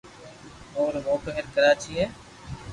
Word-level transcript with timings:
اورو 0.77 0.99
موٽو 1.05 1.29
ھير 1.35 1.45
ڪراچي 1.53 1.91
ھي 1.99 2.05